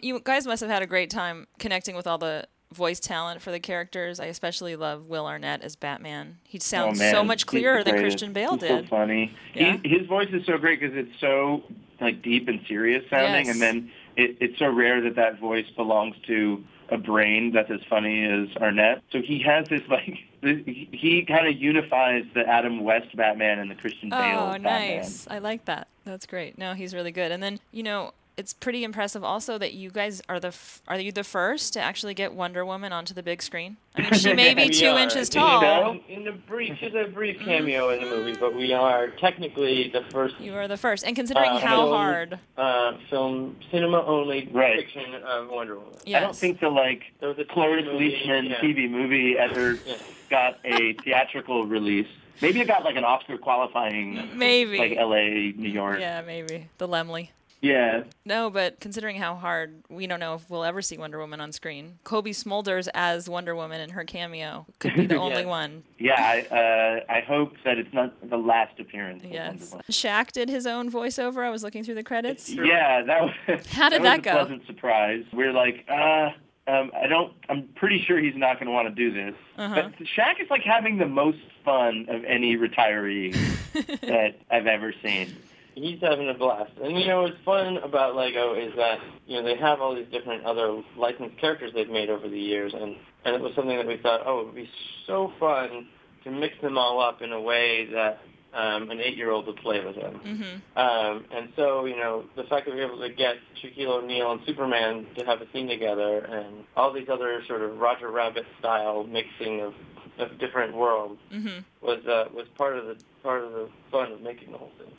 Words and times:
You 0.00 0.20
guys 0.20 0.46
must 0.46 0.60
have 0.60 0.70
had 0.70 0.82
a 0.82 0.86
great 0.86 1.10
time 1.10 1.46
connecting 1.58 1.96
with 1.96 2.06
all 2.06 2.18
the 2.18 2.46
voice 2.72 3.00
talent 3.00 3.40
for 3.42 3.50
the 3.50 3.60
characters. 3.60 4.20
I 4.20 4.26
especially 4.26 4.76
love 4.76 5.06
Will 5.06 5.26
Arnett 5.26 5.62
as 5.62 5.74
Batman. 5.76 6.38
He 6.44 6.58
oh, 6.58 6.60
sounds 6.60 7.00
oh, 7.00 7.10
so 7.10 7.24
much 7.24 7.46
clearer 7.46 7.82
than. 7.82 7.98
Christian 7.98 8.32
Bale 8.32 8.52
He's 8.52 8.60
did. 8.60 8.84
So 8.84 8.88
funny. 8.88 9.34
Yeah. 9.54 9.78
He, 9.82 9.88
his 9.88 10.06
voice 10.06 10.28
is 10.32 10.44
so 10.46 10.58
great 10.58 10.80
because 10.80 10.96
it's 10.96 11.18
so 11.20 11.62
like 12.00 12.22
deep 12.22 12.48
and 12.48 12.60
serious 12.68 13.04
sounding, 13.10 13.46
Yes. 13.46 13.54
and 13.54 13.62
then 13.62 13.90
it, 14.16 14.36
it's 14.40 14.58
so 14.58 14.68
rare 14.70 15.00
that 15.00 15.16
that 15.16 15.40
voice 15.40 15.66
belongs 15.76 16.14
to 16.26 16.62
a 16.90 16.96
brain 16.96 17.52
that's 17.52 17.70
as 17.70 17.80
funny 17.88 18.24
as 18.24 18.56
Arnett. 18.62 19.02
So 19.10 19.20
he 19.20 19.42
has 19.42 19.68
this 19.68 19.82
like 19.88 20.18
this, 20.42 20.58
he- 20.64 21.24
kind 21.26 21.48
of 21.48 21.60
unifies 21.60 22.24
the 22.34 22.46
Adam 22.46 22.84
West 22.84 23.16
Batman 23.16 23.58
and 23.58 23.70
the 23.70 23.74
Christian 23.74 24.10
Bale 24.10 24.18
Batman. 24.18 24.38
Oh, 24.38 24.52
Batman. 24.52 24.96
nice. 24.98 25.26
I 25.28 25.38
like 25.38 25.64
that. 25.64 25.88
That's 26.04 26.26
great. 26.26 26.56
No, 26.56 26.74
he's 26.74 26.94
really 26.94 27.12
good. 27.12 27.32
And 27.32 27.42
then, 27.42 27.58
you 27.72 27.82
know, 27.82 28.12
it's 28.38 28.52
pretty 28.54 28.84
impressive 28.84 29.22
also 29.24 29.58
that 29.58 29.74
you 29.74 29.90
guys 29.90 30.22
are 30.28 30.38
the 30.40 30.48
f- 30.48 30.80
are 30.88 30.98
you 30.98 31.12
the 31.12 31.24
first 31.24 31.72
to 31.74 31.80
actually 31.80 32.14
get 32.14 32.32
Wonder 32.32 32.64
Woman 32.64 32.92
onto 32.92 33.12
the 33.12 33.22
big 33.22 33.42
screen? 33.42 33.76
I 33.96 34.02
mean, 34.02 34.12
she 34.14 34.32
may 34.32 34.54
be 34.54 34.68
two 34.70 34.90
are. 34.90 34.98
inches 34.98 35.28
You 35.34 35.40
tall. 35.40 35.60
know? 35.60 36.00
In 36.08 36.24
the 36.24 36.32
brief, 36.32 36.78
just 36.78 36.94
a 36.94 37.08
brief 37.08 37.40
cameo 37.40 37.90
in 37.90 38.00
the 38.02 38.08
movie, 38.08 38.36
but 38.38 38.54
we 38.54 38.72
are 38.72 39.08
technically 39.08 39.90
the 39.92 40.02
first 40.12 40.38
You 40.40 40.54
are 40.54 40.68
the 40.68 40.76
first. 40.76 41.04
And 41.04 41.16
considering 41.16 41.50
Uh, 41.50 41.58
how 41.58 41.76
film- 41.82 41.90
hard, 41.90 42.38
uh, 42.56 42.92
film, 43.10 43.56
cinema 43.72 44.02
only 44.06 44.48
Right. 44.52 44.76
fiction 44.78 45.16
of 45.16 45.48
Wonder 45.50 45.74
Woman. 45.78 45.94
yes. 46.06 46.22
I 46.22 46.24
don't 46.24 46.36
think 46.36 46.60
the 46.60 46.68
like 46.68 47.02
There 47.20 47.28
was 47.28 47.38
a 47.40 47.44
Cloris 47.44 47.84
Leachman 47.86 48.50
yeah. 48.50 48.60
TV 48.60 48.88
movie 48.88 49.36
ever 49.36 49.72
Yeah. 49.86 49.96
got 50.30 50.58
a 50.64 50.92
theatrical 51.04 51.66
release. 51.66 52.06
Maybe 52.40 52.60
it 52.60 52.68
got 52.68 52.84
like 52.84 52.94
an 52.94 53.02
Oscar 53.04 53.36
qualifying, 53.36 54.30
maybe. 54.38 54.78
like 54.78 54.96
L.A., 54.96 55.52
New 55.56 55.68
York. 55.68 55.98
yeah, 55.98 56.22
maybe. 56.24 56.68
The 56.78 56.86
Laemmle. 56.86 57.30
Yeah. 57.60 58.04
No, 58.24 58.50
but 58.50 58.80
considering 58.80 59.16
how 59.16 59.34
hard, 59.34 59.82
we 59.88 60.06
don't 60.06 60.20
know 60.20 60.34
if 60.34 60.48
we'll 60.48 60.64
ever 60.64 60.80
see 60.82 60.96
Wonder 60.96 61.18
Woman 61.18 61.40
on 61.40 61.52
screen. 61.52 61.98
Cobie 62.04 62.32
Smulders 62.32 62.88
as 62.94 63.28
Wonder 63.28 63.54
Woman 63.56 63.80
in 63.80 63.90
her 63.90 64.04
cameo 64.04 64.66
could 64.78 64.94
be 64.94 65.06
the 65.06 65.16
only 65.20 65.44
one. 65.44 65.82
Yeah, 65.98 66.14
I, 66.20 66.54
uh, 66.54 67.12
I 67.12 67.20
hope 67.20 67.54
that 67.64 67.78
it's 67.78 67.92
not 67.92 68.14
the 68.28 68.36
last 68.36 68.78
appearance. 68.78 69.24
Yes. 69.28 69.74
Shaq 69.90 70.32
did 70.32 70.48
his 70.48 70.66
own 70.66 70.90
voiceover. 70.90 71.44
I 71.44 71.50
was 71.50 71.62
looking 71.62 71.82
through 71.82 71.96
the 71.96 72.04
credits. 72.04 72.48
Yeah, 72.48 73.02
that 73.02 73.22
was. 73.22 73.66
How 73.70 73.88
did 73.88 74.02
that, 74.02 74.02
that 74.02 74.18
was 74.18 74.24
go? 74.24 74.30
A 74.30 74.34
pleasant 74.34 74.66
surprise. 74.66 75.24
We're 75.32 75.52
like, 75.52 75.84
uh, 75.88 76.30
um, 76.68 76.92
I 76.94 77.06
don't. 77.06 77.32
I'm 77.48 77.68
pretty 77.74 78.04
sure 78.04 78.18
he's 78.18 78.36
not 78.36 78.54
going 78.58 78.66
to 78.66 78.72
want 78.72 78.88
to 78.88 78.94
do 78.94 79.12
this. 79.12 79.34
Uh-huh. 79.56 79.74
But 79.98 80.06
Shaq 80.06 80.40
is 80.40 80.50
like 80.50 80.62
having 80.62 80.98
the 80.98 81.06
most 81.06 81.38
fun 81.64 82.06
of 82.08 82.24
any 82.24 82.56
retiree 82.56 83.32
that 84.02 84.36
I've 84.50 84.66
ever 84.66 84.94
seen. 85.02 85.34
He's 85.82 86.00
having 86.00 86.28
a 86.28 86.34
blast. 86.34 86.72
And 86.82 86.98
you 86.98 87.06
know 87.06 87.22
what's 87.22 87.36
fun 87.44 87.76
about 87.78 88.16
Lego 88.16 88.54
is 88.54 88.72
that 88.76 88.98
you 89.26 89.36
know 89.36 89.42
they 89.44 89.56
have 89.56 89.80
all 89.80 89.94
these 89.94 90.08
different 90.10 90.44
other 90.44 90.82
licensed 90.96 91.38
characters 91.38 91.72
they've 91.74 91.88
made 91.88 92.10
over 92.10 92.28
the 92.28 92.38
years, 92.38 92.72
and 92.74 92.96
and 93.24 93.34
it 93.34 93.40
was 93.40 93.52
something 93.54 93.76
that 93.76 93.86
we 93.86 93.96
thought, 93.98 94.22
oh, 94.26 94.40
it 94.40 94.46
would 94.46 94.54
be 94.54 94.68
so 95.06 95.32
fun 95.38 95.86
to 96.24 96.30
mix 96.30 96.54
them 96.62 96.78
all 96.78 97.00
up 97.00 97.22
in 97.22 97.32
a 97.32 97.40
way 97.40 97.86
that 97.92 98.20
um, 98.54 98.90
an 98.90 99.00
eight-year-old 99.00 99.46
would 99.46 99.56
play 99.56 99.84
with 99.84 99.96
them. 99.96 100.14
hmm 100.14 100.78
Um, 100.78 101.24
and 101.30 101.52
so, 101.54 101.84
you 101.84 101.96
know, 101.96 102.24
the 102.36 102.44
fact 102.44 102.66
that 102.66 102.74
we 102.74 102.80
were 102.80 102.86
able 102.86 103.00
to 103.00 103.12
get 103.12 103.36
Shaquille 103.62 104.02
O'Neal 104.02 104.32
and 104.32 104.40
Superman 104.46 105.06
to 105.18 105.24
have 105.26 105.42
a 105.42 105.46
scene 105.52 105.68
together 105.68 106.24
and 106.24 106.64
all 106.76 106.92
these 106.92 107.08
other 107.12 107.42
sort 107.46 107.60
of 107.62 107.78
Roger 107.78 108.10
Rabbit 108.10 108.46
style 108.58 109.04
mixing 109.04 109.60
of, 109.60 109.74
of 110.18 110.38
different 110.38 110.74
worlds 110.74 111.20
hmm 111.30 111.58
was 111.82 112.04
uh, 112.06 112.24
was 112.34 112.46
part 112.56 112.76
of 112.76 112.86
the 112.86 112.96
part 113.22 113.44
of 113.44 113.52
the 113.52 113.68
fun 113.92 114.10
of 114.12 114.20
making 114.20 114.50
the 114.52 114.58
whole 114.58 114.72
thing. 114.78 114.92